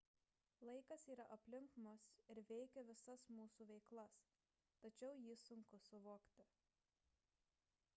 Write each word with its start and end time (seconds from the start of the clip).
laikas 0.67 1.03
yra 1.15 1.25
aplink 1.35 1.75
mus 1.83 2.05
ir 2.35 2.41
veikia 2.51 2.85
visas 2.89 3.27
mūsų 3.41 3.69
veiklas 3.75 4.17
tačiau 4.87 5.21
jį 5.29 5.41
sunku 5.47 5.83
suvokti 5.91 6.49